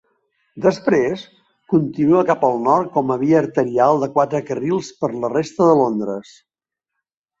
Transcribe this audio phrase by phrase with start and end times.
[0.65, 1.25] Després,
[1.73, 5.77] continua cap al nord com a via arterial de quatre carrils per la resta de
[5.85, 6.33] Londres.